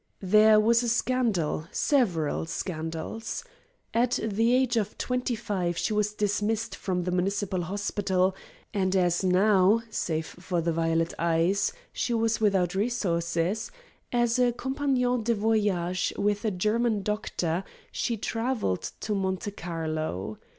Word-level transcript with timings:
There 0.23 0.59
was 0.59 0.81
a 0.81 0.89
scandal; 0.89 1.67
several 1.71 2.47
scandals. 2.47 3.43
At 3.93 4.17
the 4.23 4.51
age 4.55 4.75
of 4.75 4.97
twenty 4.97 5.35
five 5.35 5.77
she 5.77 5.93
was 5.93 6.11
dismissed 6.15 6.75
from 6.75 7.03
the 7.03 7.11
Municipal 7.11 7.61
Hospital, 7.61 8.35
and 8.73 8.95
as 8.95 9.23
now 9.23 9.83
save 9.91 10.25
for 10.25 10.59
the 10.59 10.71
violet 10.73 11.13
eyes 11.19 11.71
she 11.93 12.15
was 12.15 12.41
without 12.41 12.73
resources, 12.73 13.69
as 14.11 14.39
a 14.39 14.51
compagnon 14.51 15.21
de 15.23 15.35
voyage 15.35 16.11
with 16.17 16.45
a 16.45 16.49
German 16.49 17.03
doctor 17.03 17.63
she 17.91 18.17
travelled 18.17 18.89
to 19.01 19.13
Monte 19.13 19.51
Carlo. 19.51 20.39